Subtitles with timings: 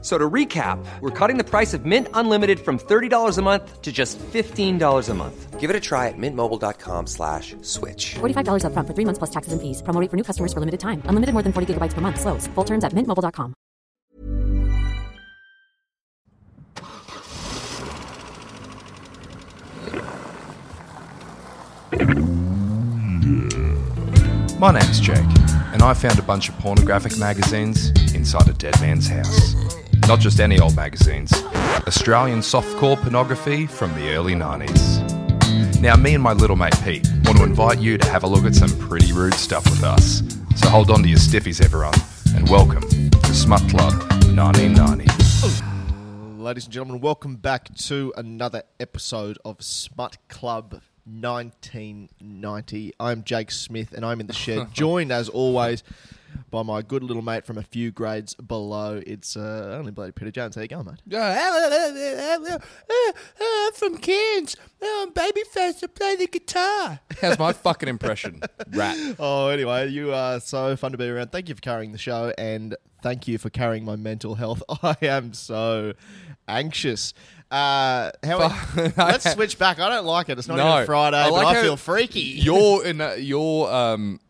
[0.00, 3.82] F- So to recap, we're cutting the price of Mint Unlimited from $30 a month
[3.82, 5.58] to just $15 a month.
[5.58, 8.14] Give it a try at mintmobile.com slash switch.
[8.20, 9.82] $45 upfront for three months plus taxes and fees.
[9.82, 11.02] Promo rate for new customers for limited time.
[11.06, 12.20] Unlimited more than 40 gigabytes per month.
[12.20, 12.46] Slows.
[12.54, 13.54] Full terms at mintmobile.com.
[24.58, 25.18] My name's Jake,
[25.72, 29.54] and I found a bunch of pornographic magazines inside a dead man's house.
[30.06, 31.32] Not just any old magazines,
[31.86, 35.80] Australian softcore pornography from the early 90s.
[35.80, 38.44] Now, me and my little mate Pete want to invite you to have a look
[38.44, 40.22] at some pretty rude stuff with us.
[40.56, 41.94] So hold on to your stiffies, everyone,
[42.34, 43.92] and welcome to Smut Club
[44.34, 45.04] 1990.
[46.42, 52.94] Ladies and gentlemen, welcome back to another episode of Smut Club 1990.
[53.00, 55.82] I'm Jake Smith and I'm in the shed, joined as always
[56.50, 59.02] by my good little mate from a few grades below.
[59.06, 60.54] It's uh, only bloody Peter Jones.
[60.54, 61.00] How you going, mate?
[63.40, 64.56] I'm from Cairns.
[64.82, 65.82] I'm babyface.
[65.82, 67.00] I play the guitar.
[67.20, 68.40] How's my fucking impression?
[68.72, 69.16] Rat.
[69.18, 71.32] Oh, anyway, you are so fun to be around.
[71.32, 74.62] Thank you for carrying the show and thank you for carrying my mental health.
[74.82, 75.94] I am so
[76.46, 77.14] anxious.
[77.50, 78.38] Uh, how
[78.96, 79.80] let's switch back.
[79.80, 80.38] I don't like it.
[80.38, 80.74] It's not No.
[80.74, 82.20] even Friday, I like but I feel freaky.
[82.20, 84.20] You're in, uh, your um,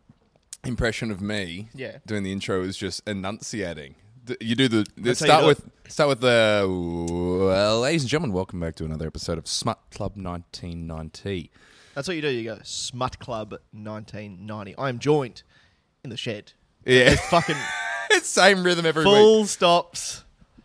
[0.64, 1.98] impression of me Yeah.
[2.06, 3.95] doing the intro is just enunciating.
[4.41, 8.11] You do the, the That's how you start with start with the well, ladies and
[8.11, 11.51] gentlemen, welcome back to another episode of Smut Club 1990.
[11.95, 12.29] That's what you do.
[12.29, 14.77] You go Smut Club 1990.
[14.77, 15.42] I am joined
[16.05, 16.53] in the shed.
[16.84, 17.56] Yeah, It's fucking
[18.11, 20.25] it's same rhythm every full stops.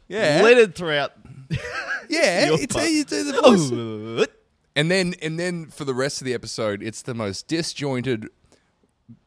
[0.10, 0.42] Yeah.
[0.44, 1.14] littered throughout.
[2.10, 2.84] Yeah, it's part.
[2.86, 3.42] how you do the
[4.22, 4.28] voice.
[4.76, 8.28] And then and then for the rest of the episode, it's the most disjointed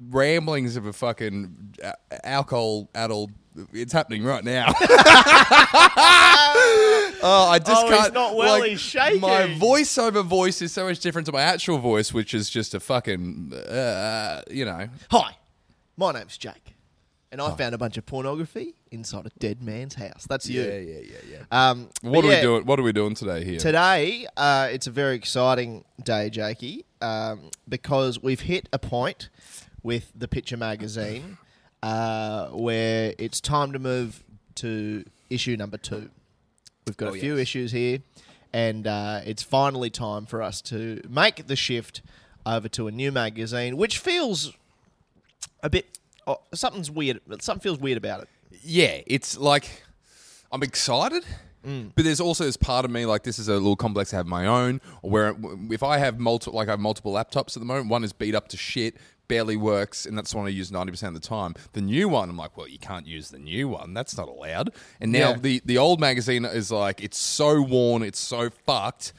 [0.00, 1.92] ramblings of a fucking uh,
[2.24, 3.30] alcohol addled.
[3.72, 4.66] It's happening right now.
[7.22, 8.14] oh, I just Oh, can't.
[8.14, 9.20] not well, like, he's shaking.
[9.20, 12.80] My voiceover voice is so much different to my actual voice, which is just a
[12.80, 14.88] fucking, uh, you know.
[15.10, 15.36] Hi,
[15.96, 16.74] my name's Jake,
[17.32, 20.26] and I found a bunch of pornography inside a dead man's house.
[20.28, 20.62] That's you.
[20.62, 21.70] Yeah, yeah, yeah, yeah.
[21.70, 22.66] Um, What are yeah, we doing?
[22.66, 23.58] What are we doing today here?
[23.58, 29.28] Today, uh, it's a very exciting day, Jakey, um, because we've hit a point
[29.86, 31.38] with the Picture magazine
[31.82, 34.24] uh, where it's time to move
[34.56, 36.10] to issue number two.
[36.86, 37.42] We've got Oh, a few yes.
[37.42, 38.00] issues here,
[38.52, 42.02] and uh, it's finally time for us to make the shift
[42.44, 44.52] over to a new magazine, which feels
[45.62, 45.98] a bit.
[46.26, 47.20] Oh, something's weird.
[47.40, 48.28] Something feels weird about it.
[48.62, 49.84] yeah, it's like
[50.50, 51.24] I'm excited,
[51.66, 51.90] Mm.
[51.96, 54.26] but there's also this part of me like this is a little complex to have
[54.28, 54.80] my own.
[55.02, 55.36] Or where
[55.70, 58.36] if I have multiple, like I have multiple laptops at the moment, one is beat
[58.36, 58.94] up to shit,
[59.28, 61.54] barely works, and that's the one I use ninety percent of the time.
[61.72, 63.94] The new one, I'm like, well, you can't use the new one.
[63.94, 64.70] That's not allowed.
[65.00, 65.36] And now Yeah.
[65.38, 69.12] the the old magazine is like it's so worn, it's so fucked.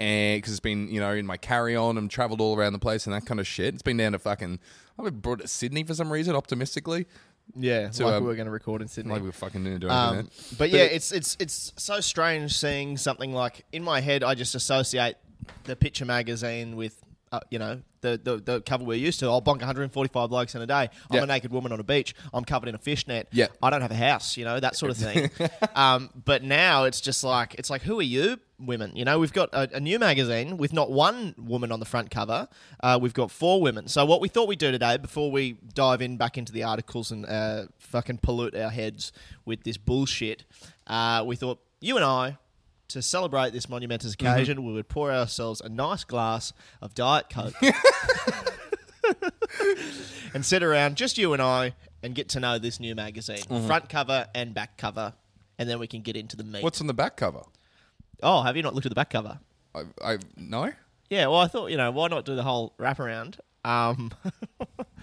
[0.00, 2.80] And because it's been, you know, in my carry on and traveled all around the
[2.80, 3.74] place and that kind of shit.
[3.74, 4.58] It's been down to fucking,
[4.98, 7.06] I've brought it to Sydney for some reason, optimistically.
[7.54, 9.12] Yeah, So, like um, we were going to record in Sydney.
[9.12, 10.24] Like we're fucking doing anything Um, there.
[10.58, 14.24] but yeah, it's it's it's so strange seeing something like in my head.
[14.24, 15.14] I just associate
[15.62, 17.00] the picture magazine with
[17.36, 19.26] uh, you know the, the the cover we're used to.
[19.26, 20.88] I'll bonk 145 blokes in a day.
[21.10, 21.22] I'm Yeah.
[21.22, 22.14] a naked woman on a beach.
[22.32, 23.28] I'm covered in a fishnet.
[23.32, 23.46] Yeah.
[23.62, 24.36] I don't have a house.
[24.36, 25.30] You know that sort of thing.
[25.74, 28.38] um, but now it's just like it's like who are you?
[28.60, 31.84] Women, you know, we've got a, a new magazine with not one woman on the
[31.84, 32.46] front cover.
[32.80, 33.88] Uh, we've got four women.
[33.88, 37.10] So what we thought we'd do today, before we dive in back into the articles
[37.10, 39.10] and uh, fucking pollute our heads
[39.44, 40.44] with this bullshit,
[40.86, 42.38] uh, we thought you and I,
[42.88, 47.54] to celebrate this monumentous occasion, we would pour ourselves a nice glass of Diet Coke
[50.34, 53.88] and sit around, just you and I, and get to know this new magazine, front
[53.88, 55.14] cover and back cover,
[55.58, 56.62] and then we can get into the meat.
[56.62, 57.42] What's on the back cover?
[58.22, 59.38] oh, have you not looked at the back cover?
[59.74, 60.72] I, I no.
[61.10, 63.38] Yeah, well, I thought you know why not do the whole wraparound.
[63.64, 64.12] Um,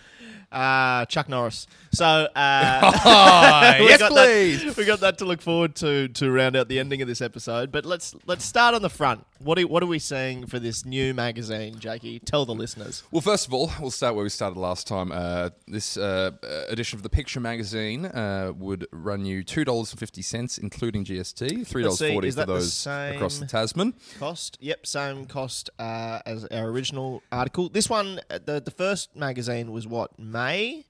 [0.51, 1.68] uh, Chuck Norris.
[1.94, 4.63] So uh, we yes, please.
[4.63, 7.21] That, we got that to look forward to to round out the ending of this
[7.21, 7.71] episode.
[7.71, 9.25] But let's let's start on the front.
[9.44, 12.20] What are, what are we seeing for this new magazine, Jakey?
[12.20, 13.04] Tell the listeners.
[13.12, 15.12] Well, first of all, we'll start where we started last time.
[15.12, 19.92] Uh, this uh, uh, edition of the Picture magazine uh, would run you two dollars
[19.92, 21.66] and fifty cents, including GST.
[21.66, 23.96] three dollars forty for that the those across the Tasman.
[24.20, 24.58] Cost?
[24.62, 27.70] Yep, same cost uh, as our original article.
[27.70, 30.86] This one, uh, the the first magazine was what May.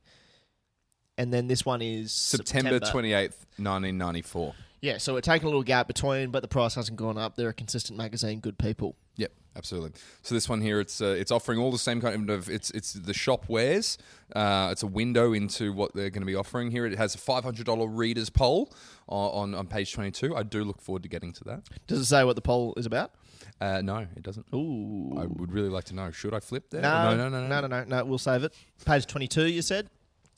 [1.17, 4.55] and then this one is September twenty eighth, nineteen ninety four.
[4.81, 7.35] Yeah, so we're taking a little gap between, but the price hasn't gone up.
[7.35, 8.95] They're a consistent magazine, good people.
[9.15, 9.91] Yep, absolutely.
[10.23, 12.93] So this one here, it's uh, it's offering all the same kind of it's it's
[12.93, 13.99] the shop wares.
[14.35, 16.87] Uh, it's a window into what they're going to be offering here.
[16.87, 18.73] It has a five hundred dollar readers poll
[19.07, 20.35] on, on on page twenty two.
[20.35, 21.61] I do look forward to getting to that.
[21.85, 23.11] Does it say what the poll is about?
[23.59, 24.47] Uh, no, it doesn't.
[24.55, 25.15] Ooh.
[25.15, 26.09] I would really like to know.
[26.09, 26.81] Should I flip there?
[26.81, 28.05] No, no, no, no, no, no, no, no.
[28.05, 28.55] We'll save it.
[28.83, 29.45] Page twenty-two.
[29.45, 29.91] You said.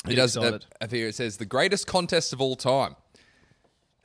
[0.06, 0.36] It does.
[0.36, 0.60] Uh.
[0.82, 2.98] I think it says the greatest contest of all time.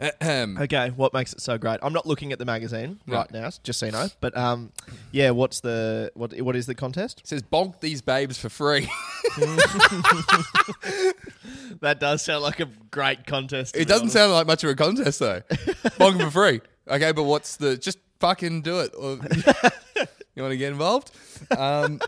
[0.00, 1.80] Okay, what makes it so great?
[1.82, 3.16] I'm not looking at the magazine No.
[3.16, 4.06] right now, just so you know.
[4.20, 4.70] But um,
[5.10, 6.32] yeah, what's the what?
[6.40, 7.20] What is the contest?
[7.20, 8.88] It says bonk these babes for free.
[11.80, 13.74] That does sound like a great contest.
[13.74, 14.14] to it be doesn't honest.
[14.14, 15.40] sound like much of a contest though.
[15.98, 16.60] bonk for free.
[16.88, 18.92] Okay, but what's the just fucking do it?
[18.98, 19.18] Or-
[20.34, 21.10] you want to get involved?
[21.56, 22.00] Um,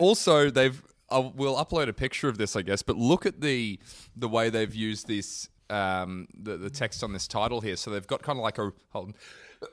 [0.00, 2.82] Also, they've I will upload a picture of this, I guess.
[2.82, 3.78] But look at the
[4.16, 7.76] the way they've used this um, the the text on this title here.
[7.76, 9.08] So they've got kind of like a hold.
[9.08, 9.14] on.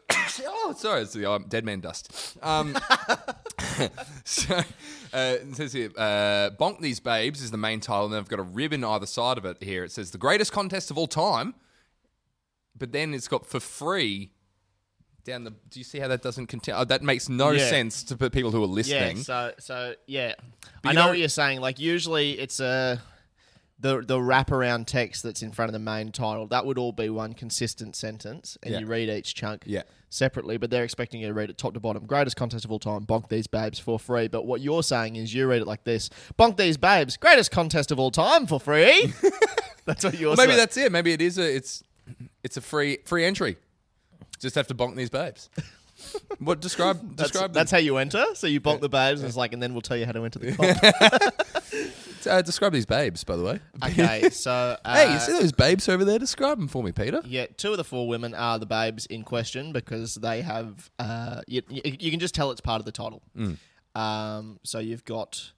[0.48, 2.38] oh, sorry, it's the um, dead man dust.
[2.42, 2.78] Um,
[4.24, 4.64] so uh,
[5.14, 8.44] it says here, uh, "Bonk These Babes" is the main title, and they've got a
[8.44, 9.62] ribbon either side of it.
[9.62, 11.54] Here it says "The Greatest Contest of All Time,"
[12.78, 14.32] but then it's got for free
[15.26, 15.52] down the.
[15.52, 16.76] Do you see how that doesn't contain?
[16.78, 17.68] Oh, that makes no Yeah.
[17.70, 19.18] sense to people who are listening.
[19.18, 19.24] Yeah.
[19.24, 20.34] So so yeah,
[20.82, 21.60] But I you know know- what you're saying.
[21.62, 23.02] Like usually it's a.
[23.84, 27.10] The, the wraparound text that's in front of the main title that would all be
[27.10, 28.80] one consistent sentence, and Yeah.
[28.80, 29.84] you read each chunk Yeah.
[30.10, 30.56] separately.
[30.56, 32.06] But they're expecting you to read it top to bottom.
[32.06, 33.06] Greatest contest of all time.
[33.06, 34.30] Bonk these babes for free.
[34.30, 36.10] But what you're saying is you read it like this:
[36.40, 37.18] Bonk these babes.
[37.18, 39.14] Greatest contest of all time for free.
[39.86, 40.58] that's what you're maybe saying.
[40.58, 40.90] that's it.
[40.92, 41.84] Maybe it is a it's
[42.42, 43.58] it's a free free entry.
[44.40, 45.50] Just have to bonk these babes.
[46.40, 48.24] what describe That's, describe that's how you enter.
[48.36, 50.24] So you bonk the babes, and it's like, and then we'll tell you how to
[50.24, 52.13] enter the club.
[52.28, 53.60] Uh, describe these babes, by the way.
[53.84, 56.20] okay, so uh, hey, you see those babes over there?
[56.20, 57.22] Describe them for me, Peter.
[57.26, 60.90] Yeah, two of the four women are the babes in question because they have.
[61.00, 63.22] Uh, you, you, you can just tell it's part of the title.
[63.38, 63.58] Mm.
[63.96, 65.52] Um, so you've got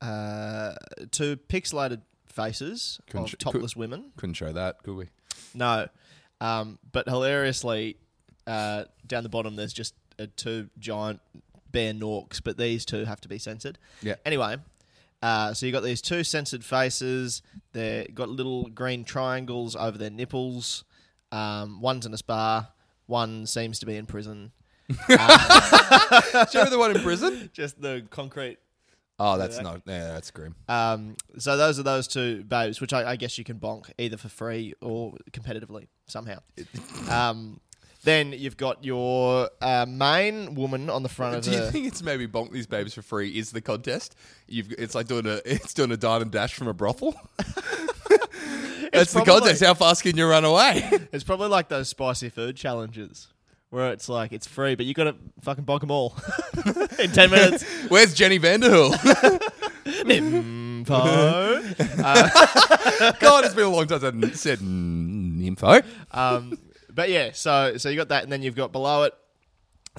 [0.00, 0.74] uh,
[1.10, 4.12] two pixelated faces Couldn't of topless women.
[4.16, 5.08] Couldn't show that, could we?
[5.54, 5.88] No,
[6.40, 7.96] um, but hilariously,
[8.46, 11.20] uh, down the bottom there's just uh, two giant
[11.70, 13.78] bear norks, but these two have to be censored.
[14.02, 14.14] Yeah.
[14.24, 14.56] Anyway,
[15.22, 17.42] uh, so you got these two censored faces.
[17.72, 20.84] They've got little green triangles over their nipples.
[21.32, 22.70] Um, one's in a spa.
[23.06, 24.52] One seems to be in prison.
[24.90, 27.50] show me the one in prison.
[27.52, 28.58] Just the concrete.
[29.22, 29.82] Oh, that's not.
[29.84, 30.54] Yeah, that's grim.
[30.66, 34.16] Um, so those are those two babes, which I, I guess you can bonk either
[34.16, 36.38] for free or competitively somehow.
[37.10, 37.60] um,
[38.02, 41.72] then you've got your uh, main woman on the front of the Do you the.
[41.72, 44.16] think it's maybe bonk these babes for free is the contest?
[44.48, 47.14] You've it's like doing a it's doing a dine and dash from a brothel.
[48.92, 49.62] That's the probably- contest.
[49.64, 50.90] How fast can you run away?
[51.12, 53.28] It's probably like those spicy food challenges
[53.70, 56.16] where it's like it's free, but you got to fucking bonk them all
[56.98, 57.64] in ten minutes.
[57.88, 58.94] Where's Jenny Vanderhool?
[60.08, 61.62] Info.
[63.20, 65.80] God, it's been a long time since I said mm, info.
[66.12, 66.58] um,
[66.94, 69.14] but yeah, so so you got that, and then you've got below it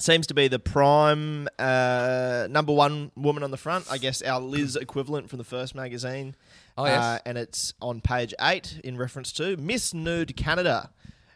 [0.00, 3.86] seems to be the prime uh, number one woman on the front.
[3.90, 6.34] I guess our Liz equivalent from the first magazine.
[6.78, 7.02] Oh, yes.
[7.02, 10.90] uh, and it's on page eight in reference to Miss Nude Canada.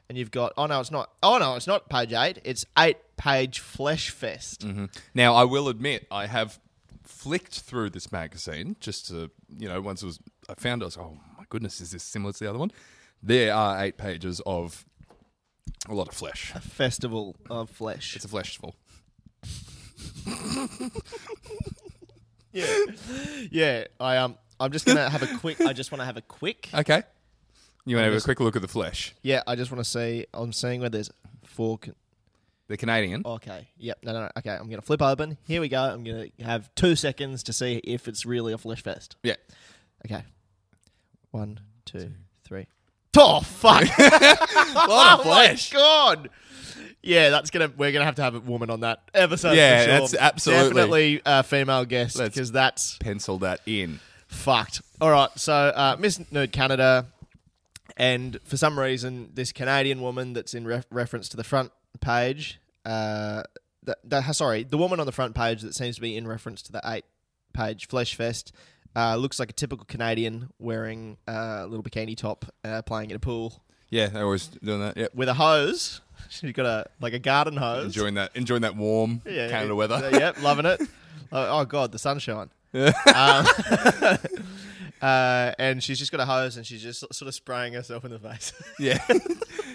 [0.08, 1.11] And you've got oh no, it's not.
[1.23, 2.38] Oh no, it's not page eight.
[2.45, 4.64] It's eight page Flesh Fest.
[5.14, 6.61] Now, I will admit, I have
[7.02, 10.87] flicked through this magazine just to, you know, once it was, I found it, I
[10.87, 12.71] was, oh my goodness, is this similar to the other one?
[13.23, 14.85] There are eight pages of
[15.88, 16.52] a lot of flesh.
[16.54, 18.16] A festival of Flesh.
[18.16, 18.75] It's a fleshful.
[22.52, 22.66] Yeah,
[23.50, 23.85] yeah.
[24.00, 25.61] I um, I'm just gonna have a quick.
[25.61, 26.70] I just want to have a quick.
[26.73, 27.02] Okay.
[27.85, 29.14] You want to have a quick look at the flesh?
[29.23, 30.26] Yeah, I just want to see.
[30.35, 31.11] I'm seeing where there's
[31.44, 31.78] four.
[31.78, 31.94] Con-
[32.68, 33.23] The Canadian.
[33.26, 33.68] okay.
[33.78, 33.99] Yep.
[34.04, 34.30] No, no, no.
[34.38, 34.50] Okay.
[34.50, 35.37] I'm gonna flip open.
[35.46, 35.82] Here we go.
[35.82, 39.16] I'm gonna have two seconds to see if it's really a flesh fest.
[39.23, 39.37] Yeah.
[40.06, 40.25] Okay.
[41.30, 42.66] One, two, three.
[43.18, 43.82] Oh fuck!
[43.99, 45.73] Of flesh.
[45.75, 46.30] Oh my god!
[47.02, 47.70] Yeah, that's gonna.
[47.76, 49.56] We're gonna have to have a woman on that episode.
[49.56, 49.99] Yeah, for sure.
[50.00, 54.00] that's absolutely- definitely a female guest Let's- because that's Pencil that in.
[54.26, 54.82] fucked.
[55.00, 57.06] All right, so uh, Miss Nerd Canada,
[57.96, 61.70] and for some reason, this Canadian woman that's in ref- reference to the front
[62.00, 63.42] page, uh,
[63.85, 66.61] that, that sorry, the woman on the front page that seems to be in reference
[66.62, 68.52] to the eight-page Flesh Fest.
[68.97, 73.17] Uh, looks like a typical Canadian wearing uh, a little bikini top, uh, playing in
[73.17, 74.97] a pool Yeah, they're always doing that.
[74.97, 75.15] Yep.
[75.15, 76.00] with a hose.
[76.31, 77.85] She's got a like a garden hose.
[77.87, 79.95] Enjoying that, enjoying that warm Yeah, Canada yeah, weather.
[79.97, 80.81] uh, yep, loving it.
[81.33, 82.49] oh, oh god, the sunshine.
[82.75, 83.47] um,
[85.03, 88.11] uh, and she's just got a hose and she's just sort of spraying herself in
[88.11, 88.53] the face.
[88.79, 88.99] Yeah,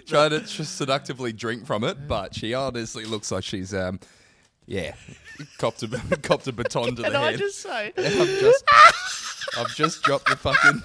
[0.07, 3.99] trying to just seductively drink from it, but she honestly looks like she's um,
[4.65, 4.93] yeah,
[5.57, 5.87] copped a
[6.23, 7.39] copped a baton to Can the I head.
[7.39, 8.63] just say, I've just
[9.57, 10.81] I've just dropped the fucking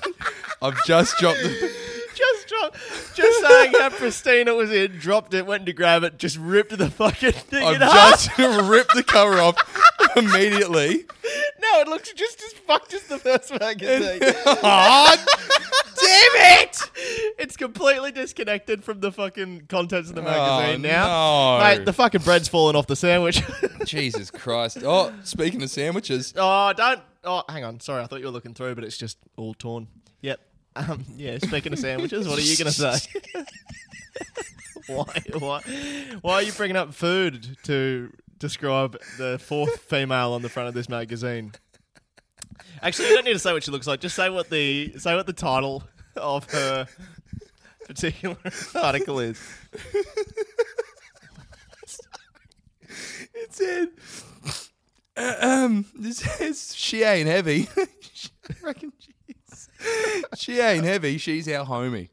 [0.62, 1.70] I've just dropped the
[2.16, 2.76] just dropped,
[3.14, 6.76] just saying how pristine it was in, dropped it, went to grab it, just ripped
[6.76, 7.68] the fucking thing off.
[7.70, 8.37] I've in half.
[8.37, 8.38] just
[8.70, 9.56] ripped the cover off
[10.16, 11.04] immediately.
[11.61, 14.20] No, it looks just as fucked as the first magazine.
[14.46, 15.16] Aw,
[16.00, 16.80] damn it!
[17.38, 21.58] it's completely disconnected from the fucking contents of the Oh, magazine now.
[21.58, 21.64] no.
[21.64, 23.42] Mate, the fucking bread's fallen off the sandwich.
[23.85, 24.78] Jesus Christ!
[24.85, 27.00] Oh, speaking of sandwiches, oh, don't.
[27.25, 27.80] Oh, hang on.
[27.80, 29.88] Sorry, I thought you were looking through, but it's just all torn.
[30.76, 33.21] Um, yeah, speaking of sandwiches, what are you going to say?
[34.87, 35.62] why, why,
[36.21, 40.75] why are you bringing up food to describe the fourth female on the front of
[40.75, 41.52] this magazine?
[42.83, 44.00] Actually, you don't need to say what she looks like.
[44.00, 45.83] Just say what the say what the title
[46.14, 46.87] of her
[47.87, 48.37] particular
[48.75, 49.40] article is.
[53.35, 53.88] it said,
[55.16, 57.66] uh, um, this says she ain't heavy.
[57.76, 57.87] I
[58.62, 58.92] reckon
[60.37, 61.18] she ain't heavy.
[61.18, 62.09] She's our homie.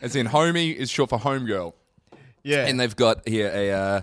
[0.00, 1.74] As in, homie is short for homegirl.
[2.42, 3.70] Yeah, And they've got here a.
[3.70, 4.00] Uh,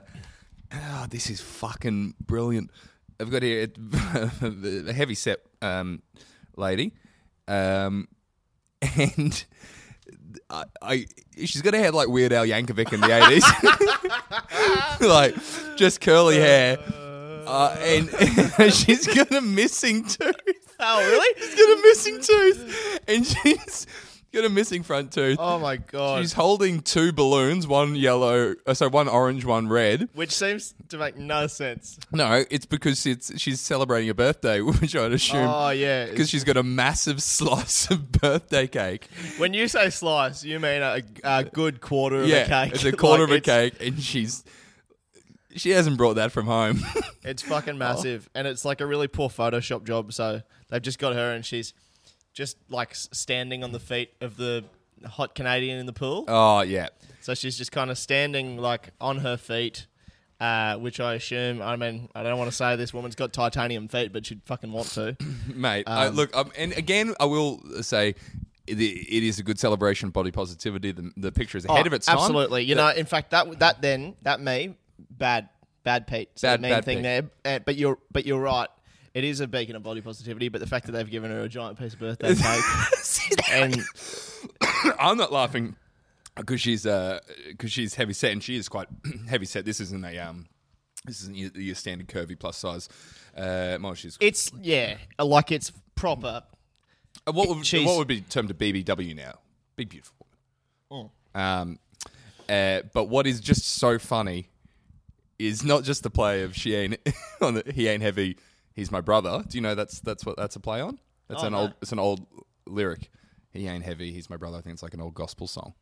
[0.73, 2.71] oh, this is fucking brilliant.
[3.17, 3.67] They've got here
[4.41, 6.03] a, a heavy set um,
[6.55, 6.93] lady,
[7.47, 8.07] um,
[8.81, 9.45] and
[10.49, 13.43] I, I she's got a head like Weird Al Yankovic in the eighties,
[15.01, 15.35] like
[15.77, 16.77] just curly hair,
[17.47, 20.66] uh, and, she's got a missing tooth.
[20.79, 21.41] Oh, really?
[21.41, 23.87] She's got a missing tooth, and she's
[24.31, 25.37] got a missing front tooth.
[25.39, 26.21] Oh my god.
[26.21, 30.07] She's holding two balloons, one yellow, uh, so one orange, one red.
[30.13, 31.97] Which seems to make no sense.
[32.11, 35.47] No, it's because it's she's celebrating a birthday, which I'd assume.
[35.49, 36.05] Oh yeah.
[36.05, 39.07] Because she's got a massive slice of birthday cake.
[39.37, 42.73] When you say slice, you mean a, a good quarter of yeah, a cake.
[42.75, 44.43] it's a quarter Like, of a cake, and she's
[45.55, 46.81] she hasn't brought that from home.
[47.23, 50.13] It's fucking massive, and it's like a really poor Photoshop job.
[50.13, 51.73] So they've just got her, and she's
[52.33, 54.63] just like s- standing on the feet of the
[55.05, 56.25] hot Canadian in the pool.
[56.27, 56.87] oh yeah,
[57.21, 59.87] So she's just kind of standing like on her feet,
[60.39, 61.61] uh, which I assume.
[61.61, 64.71] I mean, I don't want to say this woman's got titanium feet, but she'd fucking
[64.71, 65.15] want to.
[65.53, 65.83] mate.
[65.87, 68.15] I, look, um, and again, I will say.
[68.69, 70.91] It, it is a good celebration of body positivity.
[70.91, 72.17] The, the picture is ahead Oh, of its time.
[72.17, 72.65] Absolutely.
[72.65, 74.75] You know, in fact, that that then that me
[75.09, 75.47] bad
[75.83, 77.03] bad Pete so Bad- mean bad thing Pete.
[77.03, 77.23] there.
[77.45, 78.67] Uh, but you're but you're right.
[79.17, 80.47] It is a beacon of body positivity.
[80.49, 83.81] But the fact that they've given her a giant piece of birthday cake and
[84.99, 85.75] I'm not laughing
[86.35, 88.87] because she's because she's heavy set and she is quite
[89.27, 89.65] heavy set.
[89.65, 90.45] This isn't a um,
[91.03, 92.89] this isn't your, your standard curvy plus size.
[93.35, 96.43] Uh, well, she's it's yeah, like it's proper.
[97.27, 99.39] uh, what would she's- what would be termed a BBW now?
[99.77, 100.27] Big beautiful
[100.91, 101.09] woman.
[101.33, 101.79] Um,
[102.47, 104.49] uh, but what is just so funny
[105.39, 106.97] is not just the play of she ain't
[107.41, 108.37] on the, he ain't heavy.
[108.77, 109.43] He's my brother.
[109.45, 110.99] Do you know that's that's what that's a play on?
[111.27, 111.59] That's Oh, an no.
[111.59, 112.25] old it's an old
[112.65, 113.09] lyric.
[113.51, 114.11] He ain't heavy.
[114.13, 114.57] He's my brother.
[114.57, 115.73] I think it's like an old gospel song.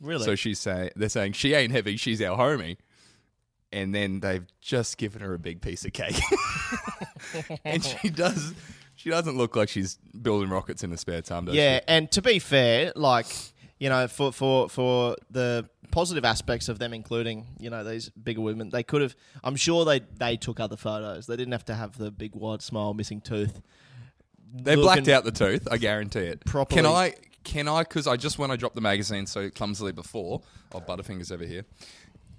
[0.00, 0.24] Really?
[0.24, 2.76] So she's saying they're saying she ain't heavy, she's our homie.
[3.72, 6.20] And then they've just given her a big piece of cake.
[7.64, 8.54] and she does
[8.94, 11.60] she doesn't look like she's building rockets in the spare time, does she?
[11.60, 13.26] yeah, and to be fair, like
[13.78, 18.40] you know, for for for the positive aspects of them including you know these bigger
[18.40, 19.14] women, they could have.
[19.42, 21.26] I'm sure they they took other photos.
[21.26, 23.60] They didn't have to have the big wide smile, missing tooth.
[24.56, 26.44] They blacked out the tooth, I guarantee it.
[26.44, 26.82] Properly.
[26.82, 30.42] Can I can I because I just when I dropped the magazine so clumsily before,
[30.72, 31.64] oh Butterfingers over here.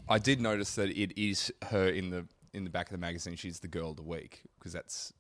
[0.08, 3.36] I did notice that it is her in the in the back of the magazine.
[3.36, 5.13] She's the girl of the week because that's.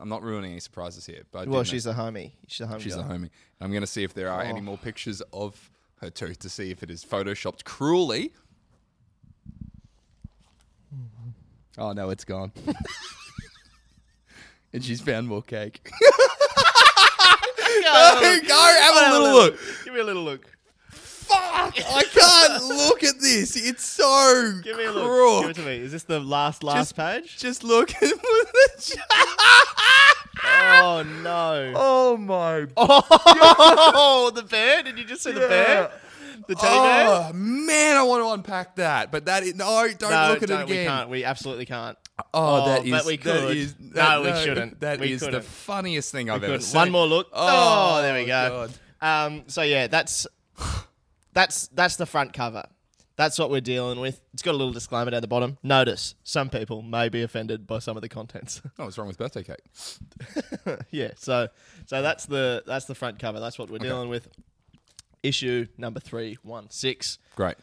[0.00, 2.32] I'm not ruining any surprises here, but I did Well, she's a homie.
[2.46, 2.80] She's a homie.
[2.80, 3.18] She's a girl.
[3.18, 3.30] homie.
[3.60, 4.46] I'm going to see if there are Oh.
[4.46, 8.32] any more pictures of her tooth to see if it is photoshopped cruelly.
[10.94, 11.30] Mm-hmm.
[11.80, 12.52] Oh no, it's gone.
[14.72, 15.90] and she's found more cake.
[17.82, 19.58] Go, Go have a little look.
[19.84, 20.46] Give me a little look.
[20.90, 21.74] Fuck!
[21.78, 23.56] I can't look at this.
[23.56, 25.04] It's so Give me a look.
[25.04, 25.40] crook.
[25.42, 25.76] Give it to me.
[25.76, 27.38] Is this the last last page?
[27.38, 28.12] Just look at
[30.82, 31.72] Oh no!
[31.76, 34.82] Oh my Oh, the bear!
[34.82, 35.90] Did you just see the bear?
[36.46, 37.06] The teddy bear?
[37.08, 39.88] Oh man, I want to unpack that, but that is no.
[39.98, 41.10] Don't No, look at don't, it we can't.
[41.10, 41.98] We absolutely can't.
[42.18, 42.90] Oh, Oh, that is.
[42.90, 43.56] but we that could.
[43.56, 44.80] is- No, that- we shouldn't.
[44.80, 45.44] That We is the couldn't.
[45.44, 46.66] funniest thing I've We ever couldn't.
[46.66, 46.78] seen.
[46.78, 47.28] One more look.
[47.32, 48.68] Oh, Oh, there we go.
[49.00, 49.26] God.
[49.32, 50.26] Um, so yeah, that's
[51.32, 52.64] that's that's the front cover.
[53.18, 54.20] That's what we're dealing with.
[54.32, 55.58] It's got a little disclaimer down the bottom.
[55.62, 58.62] Notice some people may be offended by some of the contents.
[58.78, 60.78] Oh, what's wrong with birthday cake?
[60.92, 61.48] yeah, so
[61.86, 63.40] so that's the that's the front cover.
[63.40, 64.28] That's what we're dealing with.
[65.24, 67.18] Issue number three one six.
[67.34, 67.56] Great.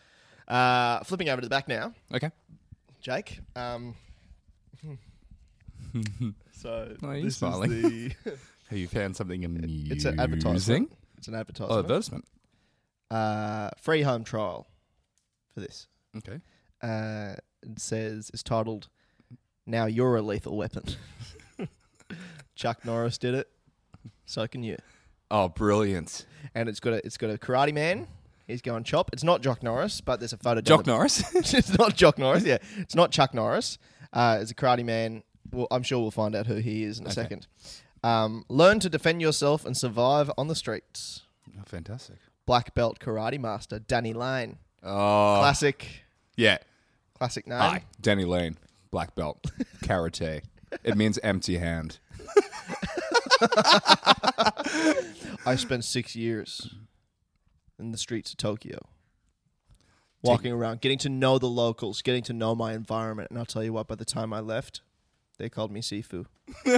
[0.47, 2.31] Uh, flipping over to the back now, Okay.
[3.01, 3.39] Jake.
[3.55, 3.95] Um,
[6.51, 7.71] so you this smiling?
[7.71, 8.15] is the
[8.69, 9.87] Have you found something amusing?
[9.91, 10.91] it's an advertisement.
[11.17, 11.71] It's an advertisement.
[11.71, 12.25] Oh, advertisement.
[13.09, 13.71] advertisement.
[13.75, 14.67] uh, free home trial
[15.55, 15.87] for this.
[16.17, 16.39] Okay.
[16.83, 17.33] Uh,
[17.63, 18.89] it says it's titled
[19.65, 20.83] "Now You're a Lethal Weapon."
[22.55, 23.49] Chuck Norris did it,
[24.25, 24.77] so can you.
[25.31, 26.25] Oh, brilliant.
[26.53, 28.07] And it's got a it's got a karate man.
[28.47, 29.09] He's going chop.
[29.11, 30.61] It's not Jock Norris, but there's a photo.
[30.61, 31.23] Jock the- Norris.
[31.53, 32.43] it's not Jock Norris.
[32.43, 33.79] Yeah, it's not Chuck Norris.
[34.13, 35.23] Uh, it's a karate man.
[35.51, 37.47] Well, I'm sure we'll find out who he is in a second.
[38.03, 41.23] Um, learn to defend yourself and survive on the streets.
[41.57, 42.17] oh, fantastic.
[42.45, 44.59] Black belt karate master Danny Lane.
[44.87, 46.03] Oh, Classic,
[46.35, 46.59] yeah.
[47.17, 47.57] classic name.
[47.57, 48.57] Hi, Danny Lane,
[48.91, 49.43] black belt,
[49.83, 50.41] karate.
[50.83, 51.97] It means empty hand.
[55.45, 56.75] I spent six years
[57.79, 58.79] in the streets of Tokyo,
[60.21, 63.29] walking around, getting to know the locals, getting to know my environment.
[63.31, 64.81] And I'll tell you what, by the time I left,
[65.39, 66.25] they called me Sifu.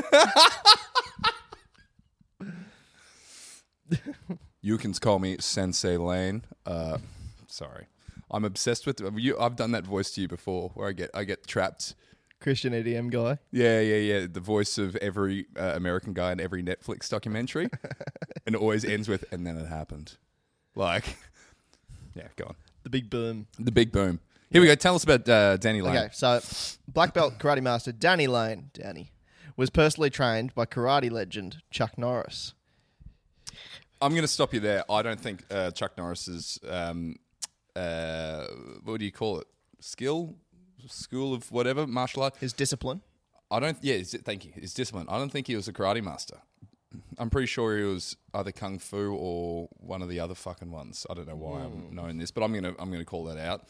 [4.61, 6.43] You can call me Sensei Lane.
[6.65, 6.97] Uh,
[7.47, 7.85] sorry,
[8.29, 9.39] I'm obsessed with you.
[9.39, 11.95] I've done that voice to you before, where I get I get trapped.
[12.39, 13.39] Christian EDM guy.
[13.51, 14.27] Yeah, yeah, yeah.
[14.31, 17.69] The voice of every uh, American guy in every Netflix documentary,
[18.45, 20.17] and it always ends with "and then it happened."
[20.75, 21.17] Like,
[22.15, 22.55] yeah, go on.
[22.83, 23.47] The big boom.
[23.57, 24.19] The big boom.
[24.51, 24.75] Here we go.
[24.75, 25.97] Tell us about uh, Danny Lane.
[25.97, 26.39] Okay, so
[26.87, 29.11] black belt karate master Danny Lane, Danny,
[29.57, 32.53] was personally trained by karate legend Chuck Norris.
[33.99, 34.83] I'm going to stop you there.
[34.89, 37.15] I don't think uh, Chuck Norris's um,
[37.77, 38.47] uh,
[38.83, 39.47] what do you call it?
[39.79, 40.35] Skill,
[40.87, 42.35] school of whatever martial art.
[42.39, 43.01] His discipline.
[43.51, 43.77] I don't.
[43.81, 44.51] Yeah, his- thank you.
[44.55, 45.07] His discipline.
[45.09, 46.37] I don't think he was a karate master.
[47.17, 51.05] I'm pretty sure he was either kung fu or one of the other fucking ones.
[51.09, 53.63] I don't know why I'm knowing this, but I'm gonna I'm gonna call that out.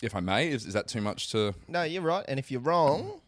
[0.00, 1.54] If I may, is, is that too much to?
[1.68, 2.24] No, you're right.
[2.28, 3.20] And if you're wrong,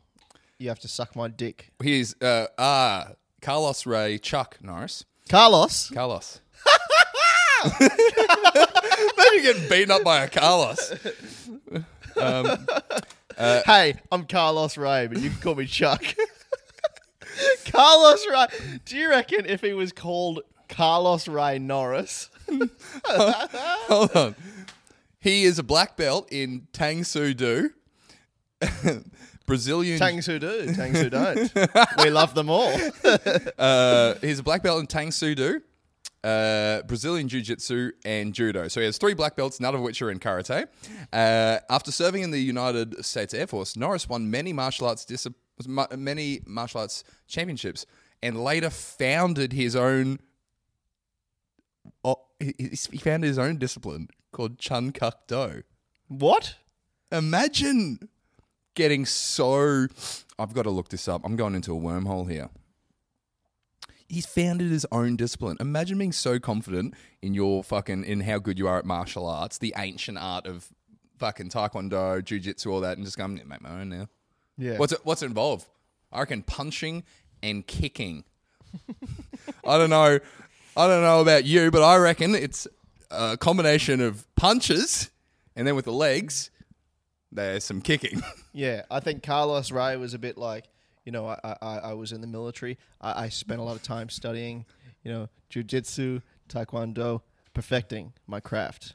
[0.58, 1.70] you have to suck my dick.
[1.82, 5.04] Here's uh, ah Carlos Ray Chuck Norris.
[5.28, 5.90] Carlos.
[5.90, 6.40] Carlos.
[7.80, 10.92] Imagine getting beaten up by a Carlos.
[13.38, 16.04] hey, I'm Carlos Ray, but you can call me Chuck.
[17.66, 18.46] Carlos Ray.
[18.84, 22.30] Do you reckon if he was called Carlos Ray Norris?
[23.06, 24.34] Hold on.
[25.20, 27.70] He is a black belt in Tang Soo Do.
[29.46, 29.98] Brazilian.
[29.98, 31.52] Tang Soo do, Tang Soo don't.
[31.98, 32.74] we love them all.
[33.58, 35.60] uh, he's a black belt in Tang Soo Do,
[36.24, 38.68] uh, Brazilian Jiu Jitsu, and Judo.
[38.68, 40.66] So he has three black belts, none of which are in karate.
[41.12, 45.28] Uh, after serving in the United States Air Force, Norris won many martial arts dis-
[45.96, 47.84] many martial arts championships,
[48.22, 50.18] and later founded his own.
[52.02, 55.62] Oh, he, he founded his own discipline called Chun Kuk Do.
[56.08, 56.56] What?
[57.12, 58.08] Imagine
[58.74, 59.86] getting so.
[60.38, 61.20] I've got to look this up.
[61.24, 62.48] I'm going into a wormhole here.
[64.14, 65.56] He's founded his own discipline.
[65.60, 69.58] Imagine being so confident in your fucking in how good you are at martial arts,
[69.58, 70.68] the ancient art of
[71.18, 74.08] fucking taekwondo, jujitsu, all that, and just going, make my own now.
[74.56, 74.78] Yeah.
[74.78, 75.66] What's it, what's it involved?
[76.12, 77.02] I reckon punching
[77.42, 78.24] and kicking.
[79.66, 80.20] I don't know.
[80.76, 82.66] I don't know about you, but I reckon it's
[83.10, 85.10] a combination of punches
[85.56, 86.50] and then with the legs,
[87.32, 88.22] there's some kicking.
[88.56, 90.66] Yeah, I think Carlos Ray was a bit like,
[91.04, 92.78] you know, I I, I was in the military.
[93.00, 94.64] I, I spent a lot of time studying,
[95.02, 97.20] you know, jujitsu, taekwondo,
[97.52, 98.94] perfecting my craft.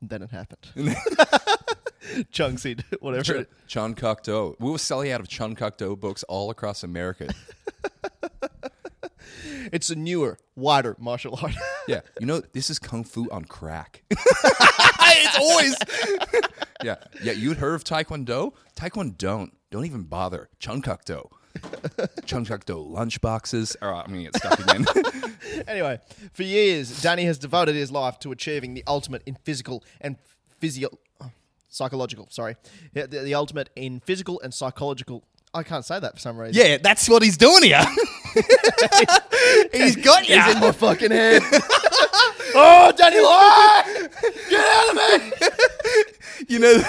[0.00, 0.66] And then it happened.
[2.30, 3.36] Chung Si, whatever.
[3.36, 4.54] it- Chun Kuk Do.
[4.60, 7.28] We were selling out of Chun Kuk Do books all across America.
[9.72, 11.54] It's a newer, wider martial art.
[11.88, 14.02] yeah, you know, this is kung fu on crack.
[14.10, 15.74] it's always.
[16.84, 17.32] yeah, yeah.
[17.32, 18.52] You'd heard of Taekwondo?
[18.76, 19.86] Taekwondo don't.
[19.86, 20.48] Even bother.
[20.58, 21.28] Chun Kuk Do.
[22.26, 23.18] Chun Kuk Do lunch.
[23.22, 24.86] All right, I'm gonna get stuck again.
[25.68, 25.98] anyway,
[26.32, 30.16] for years, Danny has devoted his life to achieving the ultimate in physical and
[30.58, 30.88] physio,
[31.20, 31.30] oh,
[31.68, 32.28] psychological.
[32.30, 32.56] Sorry,
[32.94, 35.24] Yeah, the, the ultimate in physical and psychological.
[35.52, 36.54] I can't say that for some reason.
[36.54, 37.84] yeah, that's what he's doing here.
[39.72, 40.40] he's got you.
[40.40, 41.42] He's in my fucking head.
[42.54, 43.24] oh, Danny Lloyd!
[43.26, 43.84] Ah!
[44.50, 45.32] Get out of me!
[46.48, 46.82] you know.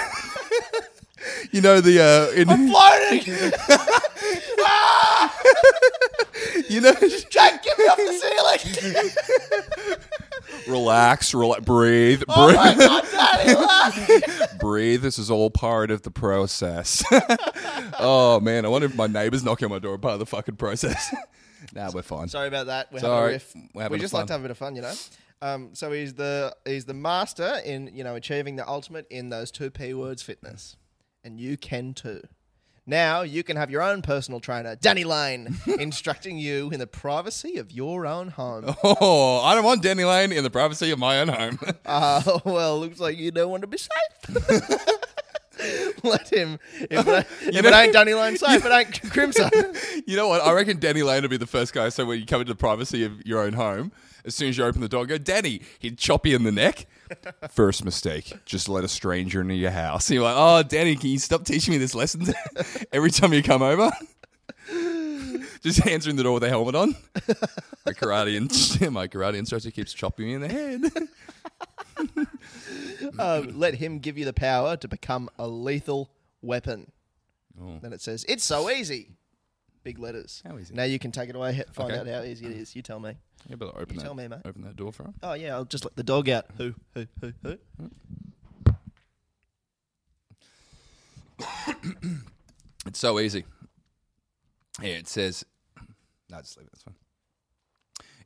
[1.50, 3.26] You know the uh, in, I'm floating!
[6.68, 6.92] you know
[7.30, 8.58] Jake, get me off the ceiling!
[10.68, 12.26] Relax, rela- breathe, breathe.
[12.28, 13.04] Oh my God,
[13.46, 14.20] Lane!
[14.58, 15.02] breathe.
[15.02, 17.02] This is all part of the process.
[17.98, 20.56] oh man, I wonder if my neighbours knocking on my door part of the fucking
[20.56, 21.14] process.
[21.74, 22.28] nah, we're fine.
[22.28, 22.92] Sorry about that.
[22.92, 23.32] We're having a Sorry.
[23.34, 23.54] riff.
[23.74, 24.20] We're having we just fun.
[24.22, 24.94] like to have a bit of fun, you know.
[25.42, 29.50] Um, so he's the he's the master in you know achieving the ultimate in those
[29.50, 30.76] two p words fitness,
[31.26, 32.22] and you can too.
[32.88, 37.56] Now you can have your own personal trainer, Danny Lane, instructing you in the privacy
[37.58, 38.76] of your own home.
[38.84, 41.58] Oh, I don't want Danny Lane in the privacy of my own home.
[41.84, 43.92] Uh, well, looks like you don't want to be safe.
[46.04, 46.58] Let him.
[46.90, 49.50] If, it, if it ain't Danny Lane safe, it ain't Crimson.
[50.06, 50.42] you know what?
[50.42, 51.88] I reckon Danny Lane would be the first guy.
[51.90, 53.92] So when you come into the privacy of your own home,
[54.24, 56.86] as soon as you open the door, go, Danny, he'd chop you in the neck.
[57.50, 60.10] First mistake, just let a stranger into your house.
[60.10, 62.26] You're like, oh, Danny, can you stop teaching me this lesson
[62.92, 63.90] every time you come over?
[65.62, 66.94] just answering the door with a helmet on.
[67.84, 70.82] My karate, in- my karate instructor keeps chopping me in the head.
[73.18, 76.10] um, let him give you the power to become a lethal
[76.42, 76.90] weapon.
[77.60, 77.78] Oh.
[77.80, 79.10] Then it says, "It's so easy."
[79.86, 80.42] Big letters.
[80.44, 80.74] How easy?
[80.74, 81.62] Now you can take it away.
[81.70, 82.00] Find Okay.
[82.00, 82.60] out how easy it uh-huh.
[82.62, 82.74] is.
[82.74, 83.14] You tell me.
[83.48, 84.04] You better open You that.
[84.04, 84.40] tell me, mate.
[84.44, 85.14] Open that door for him.
[85.22, 86.46] Oh yeah, I'll just let the dog out.
[86.58, 86.74] Who?
[86.94, 87.06] Who?
[87.20, 87.32] Who?
[87.44, 87.58] Who?
[92.84, 93.44] It's so easy.
[94.82, 95.44] Here it says,
[96.30, 96.72] no, just leave it.
[96.72, 96.94] That's fine.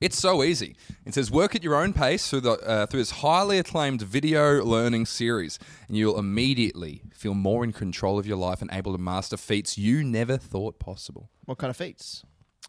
[0.00, 0.76] It's so easy.
[1.04, 4.64] It says work at your own pace through the uh, through this highly acclaimed video
[4.64, 5.58] learning series,
[5.88, 9.76] and you'll immediately feel more in control of your life and able to master feats
[9.76, 11.28] you never thought possible.
[11.44, 12.24] What kind of feats?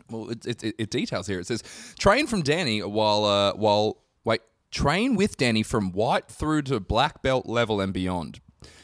[0.09, 1.39] Well, it, it, it, details here.
[1.39, 1.63] It says
[1.97, 7.21] train from Danny while uh, while wait train with Danny from white through to black
[7.21, 8.41] belt level and beyond,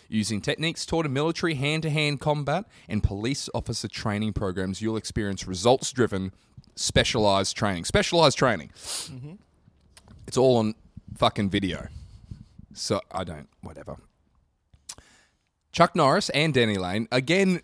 [0.08, 4.82] using techniques taught in military hand to hand combat and police officer training programs.
[4.82, 6.32] You'll experience results driven,
[6.78, 7.86] specialized training.
[7.86, 8.70] Specialized training.
[8.76, 9.34] Mm-hmm.
[10.28, 10.76] It's all on
[11.18, 11.88] fucking video.
[12.74, 13.98] So I don't whatever.
[15.72, 17.62] Chuck Norris and Danny Lane again.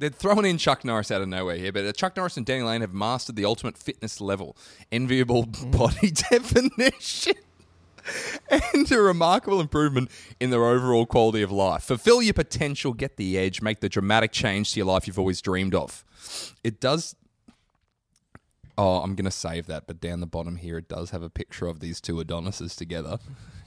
[0.00, 2.82] They're throwing in Chuck Norris out of nowhere here, but Chuck Norris and Danny Lane
[2.82, 4.56] have mastered the ultimate fitness level,
[4.92, 5.76] enviable mm.
[5.76, 7.34] body definition,
[8.48, 11.82] and a remarkable improvement in their overall quality of life.
[11.82, 15.40] Fulfill your potential, get the edge, make the dramatic change to your life you've always
[15.40, 16.04] dreamed of.
[16.62, 17.16] It does.
[18.78, 21.28] Oh, I'm going to save that, but down the bottom here, it does have a
[21.28, 23.18] picture of these two Adonises together,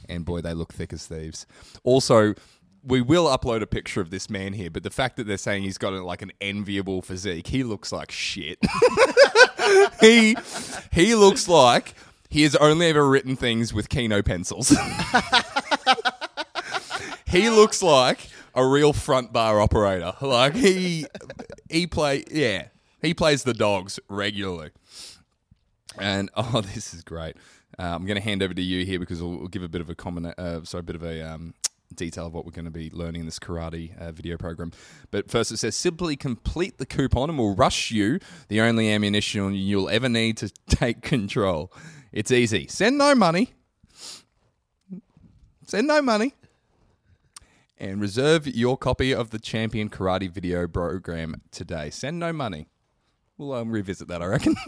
[0.08, 1.46] and boy, they look thick as thieves.
[1.84, 2.34] Also,
[2.82, 5.64] we will upload a picture of this man here, but the fact that they're saying
[5.64, 8.58] he's got a, like an enviable physique, he looks like shit.
[10.00, 10.36] he
[10.92, 11.94] he looks like
[12.30, 14.70] he has only ever written things with Keno pencils.
[17.28, 20.14] he looks like a real front bar operator.
[20.22, 21.06] Like he
[21.70, 22.68] he play yeah
[23.02, 24.72] he plays the dogs regularly.
[25.98, 27.36] And oh, this is great.
[27.80, 29.82] Uh, I'm going to hand over to you here because we'll, we'll give a bit
[29.82, 31.54] of a comment, uh, sorry, a bit of a um,
[31.96, 34.72] detail of what we're going to be learning in this karate uh, video program.
[35.10, 39.54] But first, it says simply complete the coupon and we'll rush you the only ammunition
[39.56, 41.72] you'll ever need to take control.
[42.12, 42.68] It's easy.
[42.68, 43.54] Send no money.
[45.66, 46.34] Send no money.
[47.78, 51.90] And reserve your copy of the Champion Karate video program today.
[51.90, 52.68] Send no money.
[53.42, 54.56] We'll um, revisit that, I reckon.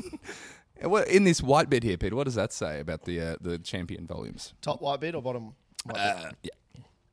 [0.81, 3.57] What- In this white bit here, Peter, what does that say about the uh, the
[3.59, 4.53] champion volumes?
[4.61, 5.53] Top white bit or bottom?
[5.85, 5.97] White bit?
[5.97, 6.49] Uh, yeah,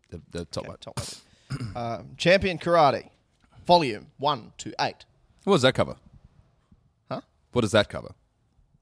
[0.08, 0.78] the, the top Okay, one.
[0.80, 1.20] top white
[1.50, 1.66] bit.
[1.76, 3.10] Uh, Champion Karate,
[3.66, 5.04] volume one to eight.
[5.44, 5.96] What does that cover?
[7.10, 7.20] Huh?
[7.52, 8.12] What does that cover?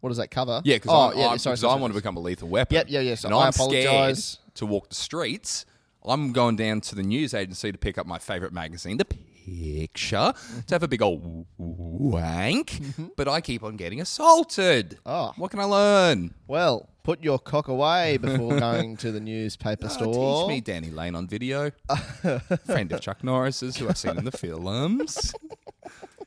[0.01, 0.63] What does that cover?
[0.65, 2.77] Yeah, because oh, I'm, yeah, I'm, sorry, sorry, I want to become a lethal weapon.
[2.77, 4.39] Yep, yeah, yeah, so And I I'm scared apologise.
[4.55, 5.67] to walk the streets.
[6.05, 10.33] I'm going down to the news agency to pick up my favourite magazine, The Picture,
[10.67, 11.47] to have a big old
[11.99, 12.81] wank.
[13.17, 14.91] But I keep on getting assaulted.
[15.05, 15.09] Mm-hmm.
[15.11, 15.33] Oh.
[15.37, 16.35] What can I learn?
[16.47, 20.43] Well, put your cock away before going to the newspaper Oh, store.
[20.45, 21.71] teach me Danny Lane on video.
[22.67, 25.33] Friend of Chuck Norris's, who I've seen in the films.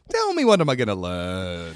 [0.09, 1.75] Tell me what am I going to learn?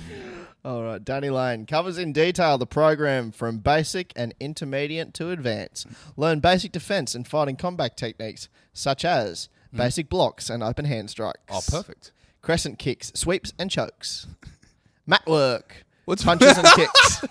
[0.66, 5.86] All right, Danny Lane covers in detail the program from basic and intermediate to advanced.
[6.18, 11.40] Learn basic defense and fighting combat techniques such as basic blocks and open hand strikes.
[11.48, 11.56] Hmm.
[11.56, 12.12] Oh, perfect.
[12.46, 14.28] Crescent kicks, sweeps, and chokes.
[15.08, 15.84] Mat work.
[16.06, 17.26] What's- punches and kicks?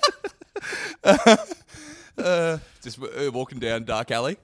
[2.18, 4.38] uh, Just uh, walking down dark alley.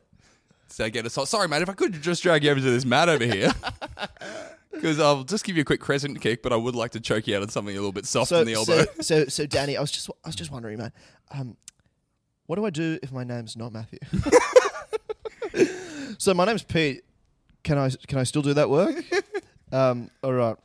[0.69, 1.27] So get assault.
[1.29, 1.63] Sorry, mate.
[1.63, 3.51] If I could just drag you over to this mat over here,
[4.73, 7.27] because I'll just give you a quick crescent kick, but I would like to choke
[7.27, 8.85] you out on something a little bit soft So, in the elbow.
[8.85, 10.93] so, so, so, Danny, I was just, I was just wondering, man.
[11.33, 11.57] Um,
[12.47, 13.99] what do I do if my name's not Matthew?
[16.19, 17.03] so my name's Pete.
[17.65, 18.95] Can I, can I still do that work?
[19.73, 20.57] Um, all right.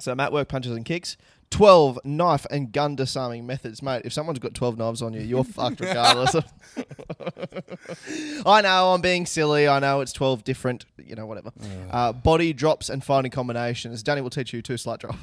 [0.00, 1.16] So mat work, punches and kicks.
[1.50, 3.82] 12 knife and gun disarming methods.
[3.82, 6.34] Mate, if someone's got 12 knives on you, you're fucked regardless.
[8.46, 9.66] I know I'm being silly.
[9.66, 11.50] I know it's 12 different, you know, whatever.
[11.90, 14.02] Uh, body drops and fighting combinations.
[14.02, 15.16] Danny will teach you two slut drop.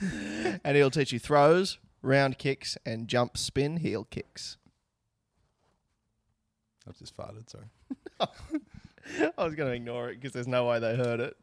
[0.64, 4.58] and he'll teach you throws, round kicks, and jump spin heel kicks.
[6.86, 7.66] I've just farted, sorry.
[9.38, 11.36] I was going to ignore it because there's no way they heard it.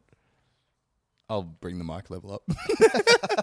[1.30, 2.42] I'll bring the mic level up.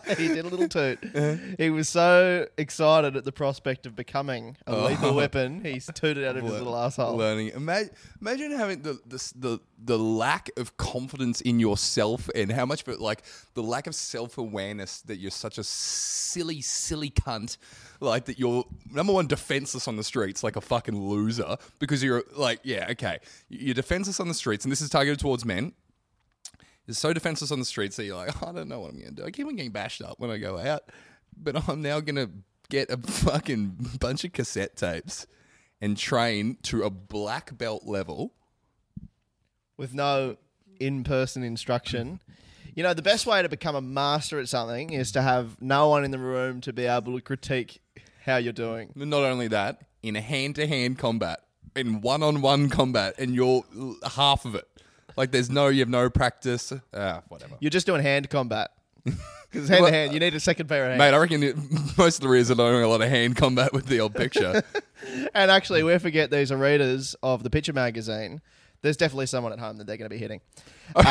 [0.17, 0.99] he did a little toot.
[1.15, 1.35] Uh-huh.
[1.57, 4.85] he was so excited at the prospect of becoming a oh.
[4.87, 7.15] lethal weapon, he's tooted out of his little asshole.
[7.15, 7.49] Learning.
[7.49, 12.81] Imagine, imagine having the, the the the lack of confidence in yourself and how much,
[12.81, 17.57] of it, like the lack of self awareness that you're such a silly, silly cunt.
[18.01, 22.23] Like that, you're number one defenseless on the streets, like a fucking loser, because you're
[22.35, 25.73] like, yeah, okay, you're defenseless on the streets, and this is targeted towards men.
[26.87, 29.15] You're so defenseless on the streets that you're like, I don't know what I'm going
[29.15, 29.25] to do.
[29.25, 30.83] I keep on getting bashed up when I go out,
[31.37, 32.29] but I'm now going to
[32.69, 35.27] get a fucking bunch of cassette tapes
[35.81, 38.33] and train to a black belt level.
[39.77, 40.37] with no
[40.79, 42.21] in-person instruction.
[42.73, 45.87] You know, the best way to become a master at something is to have no
[45.89, 47.81] one in the room to be able to critique
[48.25, 48.91] how you're doing.
[48.95, 51.39] Not only that, in a hand to hand combat,
[51.75, 53.63] in one on one combat, and you're
[54.03, 54.67] half of it.
[55.17, 56.73] Like there's no, you have no practice.
[56.93, 57.55] Ah, whatever.
[57.59, 58.71] You're just doing hand combat.
[59.51, 60.99] Because hand to hand, you need a second pair of hands.
[60.99, 61.55] Mate, I reckon it,
[61.97, 64.61] most of the readers are doing a lot of hand combat with the old picture.
[65.35, 68.41] And actually, we forget these are readers of the picture magazine.
[68.81, 70.41] There's definitely someone at home that they're going to be hitting.
[70.95, 71.03] hey,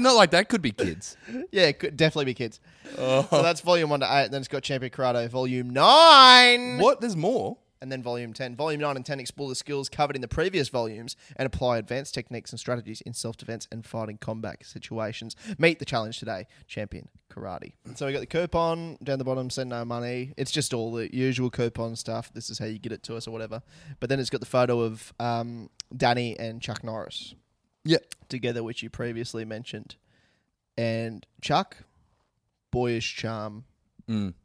[0.00, 0.48] not like that.
[0.48, 1.16] Could be kids.
[1.50, 2.60] Yeah, it could definitely be kids.
[2.96, 4.30] So that's volume one to eight.
[4.30, 6.78] Then it's got Champion Karate volume nine.
[6.78, 7.00] What?
[7.00, 7.56] There's more.
[7.80, 8.56] And then volume 10.
[8.56, 12.14] Volume 9 and 10 explore the skills covered in the previous volumes and apply advanced
[12.14, 15.36] techniques and strategies in self defense and fighting combat situations.
[15.58, 17.72] Meet the challenge today, Champion Karate.
[17.94, 20.32] So we got the coupon down the bottom, send no money.
[20.36, 22.32] It's just all the usual coupon stuff.
[22.32, 23.62] This is how you get it to us or whatever.
[24.00, 27.34] But then it's got the photo of um, Danny and Chuck Norris
[27.84, 27.98] Yeah.
[28.28, 29.96] together, which you previously mentioned.
[30.76, 31.78] And Chuck,
[32.70, 33.64] boyish charm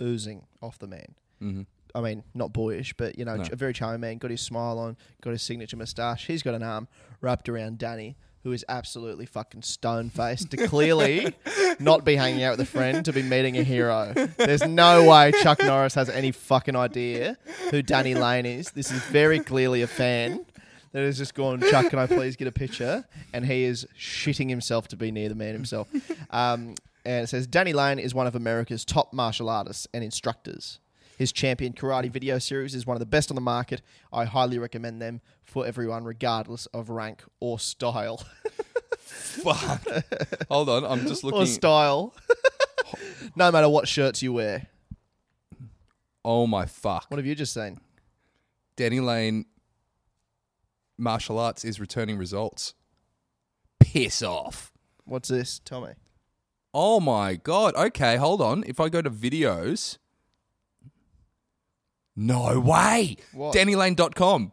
[0.01, 1.15] oozing off the man.
[1.41, 1.61] Mm-hmm.
[1.95, 4.17] I mean, not boyish, but you know, a very charming man.
[4.17, 6.25] Got his smile on, got his signature moustache.
[6.27, 6.87] He's got an arm
[7.21, 11.33] wrapped around Danny, who is absolutely fucking stone faced to clearly
[11.79, 14.11] not be hanging out with a friend, to be meeting a hero.
[14.37, 17.37] There's no way Chuck Norris has any fucking idea
[17.71, 18.71] who Danny Lane is.
[18.71, 20.45] This is very clearly a fan
[20.93, 23.05] that has just gone, Chuck, can I please get a picture?
[23.33, 25.89] And he is shitting himself to be near the man himself.
[26.29, 26.75] Um,
[27.05, 30.79] and it says Danny Lane is one of America's top martial artists and instructors.
[31.23, 33.81] His Champion Karate video series is one of the best on the market.
[34.11, 38.25] I highly recommend them for everyone, regardless of rank or style.
[38.97, 39.87] Fuck.
[40.49, 40.83] Hold on.
[40.83, 41.43] I'm just looking.
[41.43, 42.13] or style.
[43.37, 44.67] no matter what shirts you wear.
[46.25, 47.05] oh my fuck.
[47.07, 47.79] What have you just seen?
[48.75, 49.45] Danny Lane
[50.97, 52.73] martial arts is returning results.
[53.79, 54.73] Piss off.
[55.05, 55.61] What's this?
[55.63, 55.93] Tell me.
[56.73, 57.75] Oh my god.
[57.75, 58.65] Okay, hold on.
[58.67, 59.99] If I go to videos.
[62.15, 63.17] No way.
[63.33, 63.55] What?
[63.55, 64.51] DannyLane.com.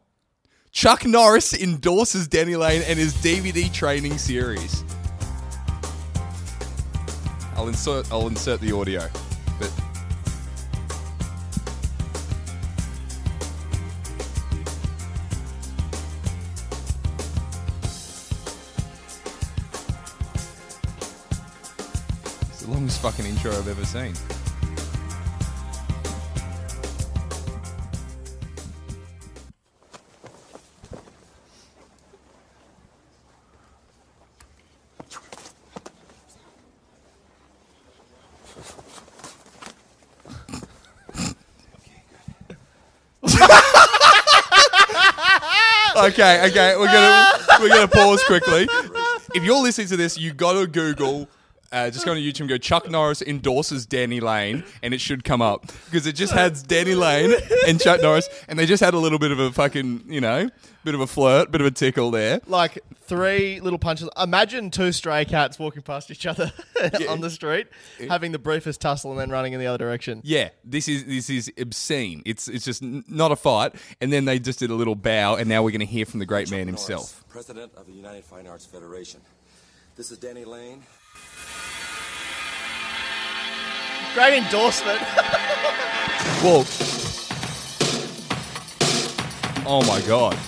[0.72, 4.84] Chuck Norris endorses Danny Lane and his DVD training series.
[7.56, 9.06] I'll insert I'll insert the audio.
[9.58, 9.70] But
[22.50, 24.14] It's the longest fucking intro I've ever seen.
[46.06, 48.66] Okay, okay, we're gonna we're gonna pause quickly.
[49.34, 51.28] If you're listening to this, you gotta Google.
[51.72, 52.58] Uh, just go to YouTube and go.
[52.58, 56.96] Chuck Norris endorses Danny Lane, and it should come up because it just has Danny
[56.96, 57.32] Lane
[57.68, 60.50] and Chuck Norris, and they just had a little bit of a fucking, you know,
[60.82, 62.40] bit of a flirt, bit of a tickle there.
[62.48, 64.08] Like three little punches.
[64.16, 66.52] Imagine two stray cats walking past each other
[67.08, 67.66] on the street,
[68.08, 70.20] having the briefest tussle and then running in the other direction.
[70.22, 72.22] Yeah, this is this is obscene.
[72.24, 75.34] It's it's just n- not a fight, and then they just did a little bow,
[75.34, 77.24] and now we're going to hear from the great man Norris, himself.
[77.28, 79.20] President of the United Fighting Arts Federation.
[79.96, 80.84] This is Danny Lane.
[84.14, 85.00] Great endorsement.
[86.42, 86.64] Whoa!
[89.66, 90.38] Oh my god!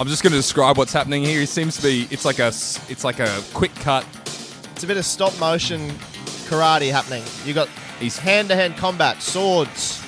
[0.00, 1.40] I'm just going to describe what's happening here.
[1.40, 2.08] He seems to be.
[2.10, 2.46] It's like a.
[2.48, 4.06] It's like a quick cut.
[4.72, 5.90] It's a bit of stop motion
[6.48, 7.22] karate happening.
[7.44, 10.02] You got He's- hand to hand combat, swords,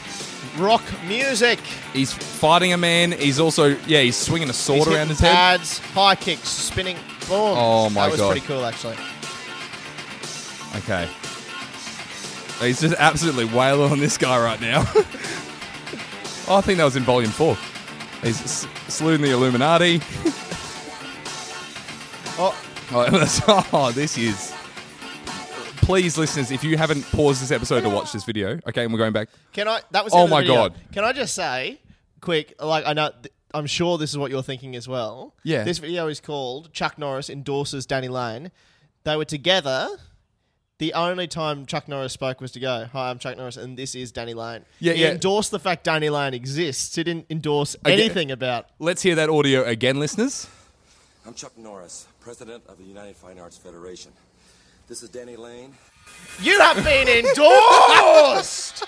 [0.56, 1.58] rock music.
[1.92, 3.12] He's fighting a man.
[3.12, 4.00] He's also yeah.
[4.00, 5.34] He's swinging a sword He's around his head.
[5.34, 6.96] pads, high kicks, spinning.
[7.28, 7.54] Boom.
[7.58, 8.30] Oh my god, that was God.
[8.30, 8.96] pretty cool actually.
[10.76, 11.06] Okay.
[12.66, 14.84] He's just absolutely wailing on this guy right now.
[16.48, 17.58] oh, I think that was in volume four.
[18.22, 20.00] He's saluting the Illuminati.
[22.38, 22.56] Oh,
[22.92, 24.52] Oh, oh, this is.
[25.82, 28.98] Please, listeners, if you haven't paused this episode to watch this video, okay, and we're
[28.98, 29.28] going back.
[29.52, 29.80] can I?
[29.90, 30.12] That was.
[30.14, 30.54] Oh end of the my video.
[30.54, 30.74] God.
[30.92, 31.78] Can I just say,
[32.20, 32.54] quick?
[32.60, 35.34] Like I know, th- I'm sure this is what you're thinking as well.
[35.42, 35.64] Yeah.
[35.64, 38.50] This video is called "Chuck Norris endorses Danny Lane."
[39.04, 39.88] They were together.
[40.82, 43.94] The only time Chuck Norris spoke was to go, "Hi, I'm Chuck Norris, and this
[43.94, 45.12] is Danny Lane." Yeah, he yeah.
[45.12, 46.96] endorsed the fact Danny Lane exists.
[46.96, 48.66] He didn't endorse Again- anything about.
[48.80, 50.48] Let's hear that audio again, listeners.
[51.24, 54.10] I'm Chuck Norris, president of the United Fighting Arts Federation.
[54.88, 55.72] This is Danny Lane.
[56.40, 58.84] You have been endorsed.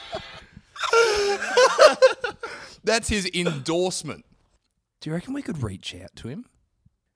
[2.83, 4.25] That's his endorsement.
[5.01, 6.47] Do you reckon we could reach out to him?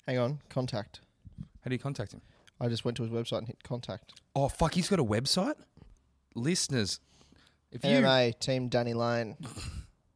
[0.06, 1.00] Hang on, contact.
[1.64, 2.20] How do you contact him?
[2.60, 4.20] I just went to his website and hit contact.
[4.34, 5.54] Oh, fuck, he's got a website?
[6.34, 7.00] Listeners,
[7.70, 7.90] if you.
[7.90, 9.36] AMA Team Danny Lane.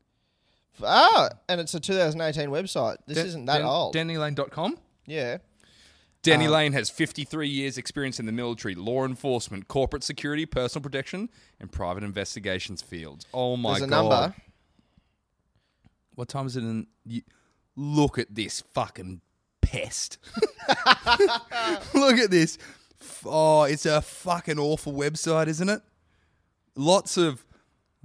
[0.84, 2.96] ah, and it's a 2018 website.
[3.06, 3.94] This Dan- isn't that Dan- old.
[3.94, 4.78] DannyLane.com?
[5.06, 5.38] yeah.
[6.22, 10.80] Danny Um, Lane has 53 years' experience in the military, law enforcement, corporate security, personal
[10.80, 11.28] protection,
[11.58, 13.26] and private investigations fields.
[13.34, 13.96] Oh my There's a god!
[14.08, 14.34] number.
[16.14, 16.60] What time is it?
[16.62, 17.22] In you,
[17.74, 19.20] look at this fucking
[19.72, 20.18] pest.
[21.94, 22.58] look at this.
[23.24, 25.80] Oh, it's a fucking awful website, isn't it?
[26.76, 27.44] Lots of,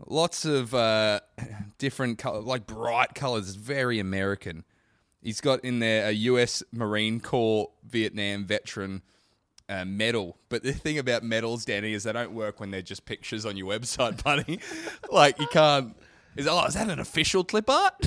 [0.06, 1.19] lots of uh,
[1.77, 3.49] different color, like bright colors.
[3.49, 4.63] It's very American.
[5.21, 6.63] He's got in there a U.S.
[6.71, 9.01] Marine Corps Vietnam veteran
[9.67, 10.38] uh, medal.
[10.47, 13.58] But the thing about medals, Danny, is they don't work when they're just pictures on
[13.58, 14.60] your website, buddy.
[15.12, 15.97] like you can't.
[16.38, 18.06] Is oh, is that an official clip art?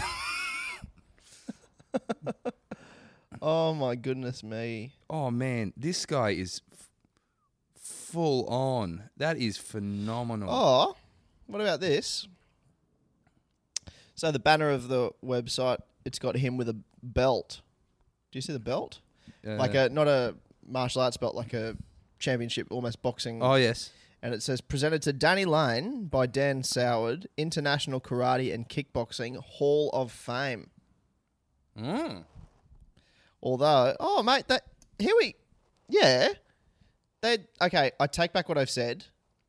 [3.42, 4.92] Oh my goodness me.
[5.08, 6.88] oh man, this guy is f-
[7.74, 9.04] full on.
[9.16, 10.48] That is phenomenal.
[10.50, 10.96] Oh,
[11.46, 12.28] what about this?
[14.14, 17.60] So the banner of the website, it's got him with a belt.
[18.30, 19.00] Do you see the belt?
[19.42, 20.34] like Uh, a not a
[20.66, 21.76] martial arts belt, like a
[22.18, 23.42] championship, almost boxing.
[23.42, 23.90] oh yes.
[24.22, 29.88] and it says presented to Danny Lane by Dan Soward, International Karate and Kickboxing Hall
[29.94, 30.68] of Fame.
[31.78, 32.24] Mm.
[33.42, 34.62] Although, oh mate, that
[34.98, 35.34] here we,
[35.88, 36.28] yeah,
[37.22, 37.92] they okay.
[37.98, 39.04] I take back what I've said.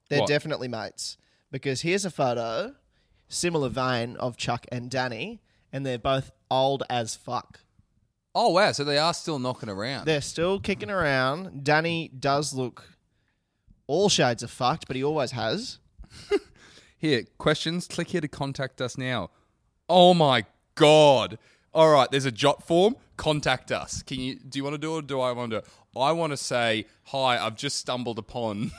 [0.10, 0.28] They're What?
[0.30, 1.18] definitely mates
[1.52, 2.76] because here's a photo,
[3.28, 7.62] similar vein of Chuck and Danny, and they're both old as fuck.
[8.34, 10.06] Oh wow, so they are still knocking around.
[10.06, 11.64] They're still kicking around.
[11.64, 12.84] Danny does look
[13.88, 15.80] all shades of fucked, but he always has.
[16.98, 17.88] Here, questions.
[17.88, 19.32] Click here to contact us now.
[19.90, 21.40] Oh my god.
[21.74, 22.96] All right, there's a jot form.
[23.18, 24.02] Contact us.
[24.04, 24.36] Can you?
[24.36, 25.00] Do you want to do it?
[25.00, 25.64] or Do I want to?
[25.96, 27.38] I want to say hi.
[27.44, 28.72] I've just stumbled upon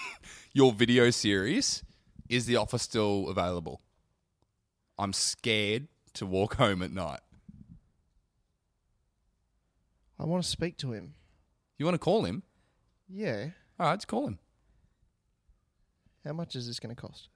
[0.52, 1.82] your video series.
[2.28, 3.80] Is the offer still available?
[4.98, 7.20] I'm scared to walk home at night.
[10.18, 11.14] I want to speak to him.
[11.78, 12.42] You want to call him?
[13.08, 13.50] Yeah.
[13.78, 14.38] All right, let's call him.
[16.24, 17.28] How much is this going to cost?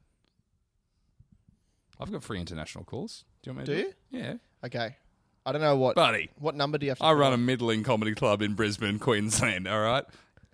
[2.00, 3.24] I've got free international calls.
[3.42, 3.82] Do you want me to?
[3.82, 3.94] Do you?
[4.10, 4.96] Yeah, Okay.
[5.44, 5.96] I don't know what.
[5.96, 6.30] buddy.
[6.38, 9.66] What number do you have to I run a middling comedy club in Brisbane, Queensland.
[9.66, 10.04] All right,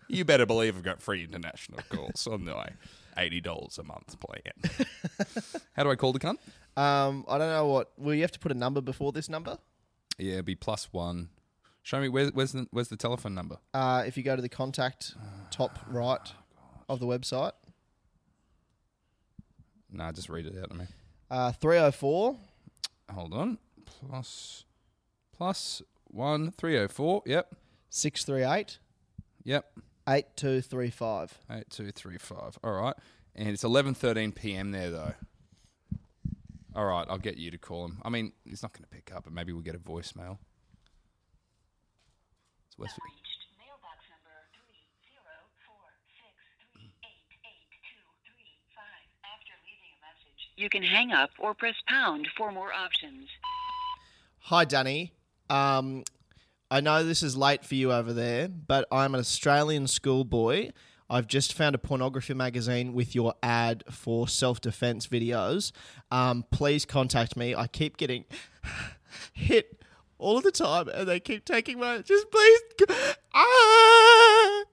[0.09, 2.71] you better believe I've got free international calls on my
[3.19, 4.87] eighty dollars a month plan.
[5.75, 6.39] How do I call the cunt?
[6.77, 7.93] Um, I don't know what.
[7.99, 9.59] Will you have to put a number before this number?
[10.19, 11.29] Yeah, it'd be plus one.
[11.83, 13.59] Show me where, where's the where's the telephone number?
[13.75, 15.15] Uh, if you go to the contact
[15.51, 16.33] top right
[16.89, 17.53] of the website,
[19.91, 20.87] Nah, just read it out to me.
[21.31, 22.37] uh, 304
[23.15, 23.59] Hold on.
[23.87, 24.65] Plus
[25.39, 27.23] plus one three oh four.
[27.25, 27.55] Yep.
[27.91, 28.79] 638
[29.45, 29.65] Yep.
[30.07, 31.39] 8235.
[31.51, 32.59] Eight two three five.
[32.65, 32.95] All right,
[33.35, 34.73] and it's eleven thirteen p.m.
[34.73, 35.15] there though.
[36.75, 37.99] All right, I'll get you to call him.
[38.03, 40.39] I mean, he's not going to pick up, but maybe we'll get a voicemail.
[42.69, 42.99] It's West.
[43.05, 44.37] reached mailbox number
[47.59, 48.79] 304-638-8235.
[49.25, 53.29] After leaving a message, you can hang up or press pound for more options.
[54.43, 55.13] Hi, Danny.
[55.51, 56.05] Um,
[56.71, 60.71] I know this is late for you over there, but I'm an Australian schoolboy.
[61.11, 65.73] I've just found a pornography magazine with your ad for self defense videos.
[66.11, 67.55] Um, please contact me.
[67.55, 68.27] I keep getting
[69.33, 69.83] hit
[70.19, 72.61] all of the time, and they keep taking my just please.
[73.35, 74.65] Ah!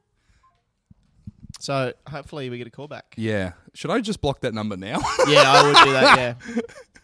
[1.59, 3.15] So hopefully we get a call back.
[3.17, 3.53] Yeah.
[3.73, 4.99] Should I just block that number now?
[5.28, 6.17] Yeah, I would do that.
[6.47, 6.61] Yeah.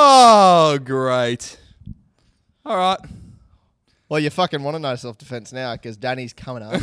[0.00, 1.58] oh, great.
[2.64, 2.98] All right.
[4.08, 6.78] Well, you fucking want to know self defense now because Danny's coming after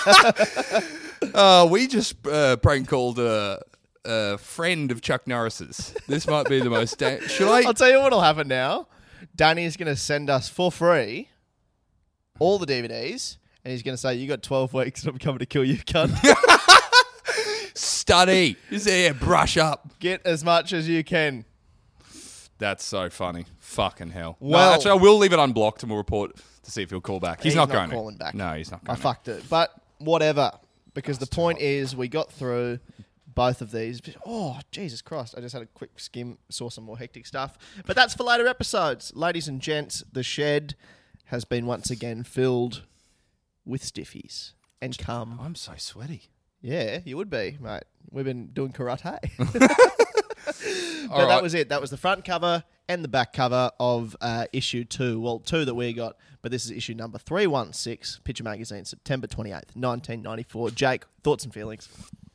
[0.00, 0.96] us.
[1.34, 3.60] Uh, we just uh, prank called a,
[4.06, 5.94] a friend of Chuck Norris's.
[6.08, 6.98] This might be the most.
[6.98, 7.62] Da- Should I?
[7.62, 8.88] I'll tell you what'll happen now.
[9.36, 11.28] Danny's going to send us for free
[12.38, 15.40] all the DVDs, and he's going to say, "You got twelve weeks, and I'm coming
[15.40, 16.16] to kill you, cunt.
[17.74, 18.56] study.
[18.70, 19.92] Just yeah, brush up.
[20.00, 21.44] Get as much as you can."
[22.60, 23.46] That's so funny.
[23.58, 24.36] Fucking hell.
[24.38, 27.00] Well- well, actually, I will leave it unblocked and we'll report to see if he'll
[27.00, 27.38] call back.
[27.38, 28.34] He's, He's not, not going calling back.
[28.34, 28.96] No, he's not I going.
[28.96, 29.02] to.
[29.02, 30.52] fucked it, but whatever.
[30.94, 32.78] Because the point is, we got through
[33.34, 34.00] both of these.
[34.26, 35.34] Oh, Jesus Christ!
[35.36, 37.56] I just had a quick skim, saw some more hectic stuff,
[37.86, 40.02] but that's for later episodes, ladies and gents.
[40.12, 40.74] The shed
[41.26, 42.82] has been once again filled
[43.64, 44.52] with stiffies
[44.82, 45.38] and cum.
[45.40, 46.28] I'm so sweaty.
[46.60, 47.84] Yeah, you would be, mate.
[48.10, 49.20] We've been doing karate.
[51.08, 51.68] But that was it.
[51.68, 55.20] That was the front cover and the back cover of uh, issue two.
[55.20, 59.76] Well, two that we got, but this is issue number 316, Picture Magazine, September 28th,
[59.76, 60.70] 1994.
[60.70, 61.88] Jake, thoughts and feelings?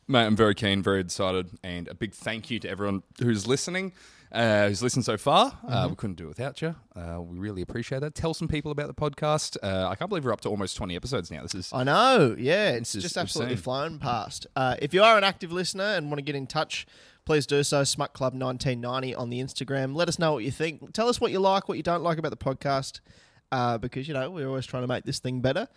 [0.08, 3.92] Mate, I'm very keen, very excited, and a big thank you to everyone who's listening,
[4.30, 5.50] uh, who's listened so far.
[5.50, 5.72] Mm-hmm.
[5.72, 6.76] Uh, we couldn't do it without you.
[6.94, 8.14] Uh, we really appreciate that.
[8.14, 9.56] Tell some people about the podcast.
[9.62, 11.42] Uh, I can't believe we're up to almost 20 episodes now.
[11.42, 13.64] This is I know, yeah, it's just absolutely obscene.
[13.64, 14.46] flown past.
[14.54, 16.86] Uh, if you are an active listener and want to get in touch,
[17.26, 17.84] please do so.
[17.84, 19.94] Smut Club 1990 on the Instagram.
[19.94, 20.92] Let us know what you think.
[20.94, 23.00] Tell us what you like, what you don't like about the podcast,
[23.52, 25.68] uh, because you know we're always trying to make this thing better.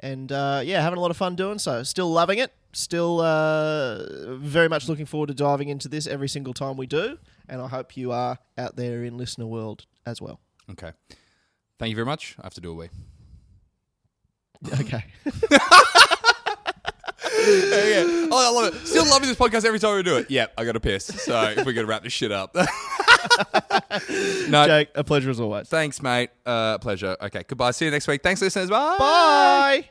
[0.00, 1.82] And uh, yeah, having a lot of fun doing so.
[1.82, 2.52] Still loving it.
[2.74, 7.16] Still uh, very much looking forward to diving into this every single time we do.
[7.48, 10.40] And I hope you are out there in listener world as well.
[10.70, 10.92] okay.
[11.78, 12.36] Thank you very much.
[12.38, 12.88] I have to do a wee.
[14.80, 15.04] Okay.
[17.46, 18.28] yeah.
[18.30, 18.86] Oh, I love it.
[18.86, 20.30] Still loving this podcast every time we do it.
[20.30, 21.04] Yep, I got to piss.
[21.06, 22.54] So if we're to wrap this shit up.
[24.48, 25.68] no, Jake, a pleasure as always.
[25.68, 26.30] thanks, mate.
[26.44, 27.16] Uh, pleasure.
[27.20, 27.70] Okay, goodbye.
[27.70, 28.22] See you next week.
[28.22, 28.70] Thanks, listeners.
[28.70, 28.96] Bye.
[28.98, 29.90] Bye.